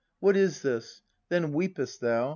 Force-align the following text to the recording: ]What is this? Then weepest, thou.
]What 0.19 0.35
is 0.35 0.63
this? 0.63 1.03
Then 1.29 1.53
weepest, 1.53 2.01
thou. 2.01 2.29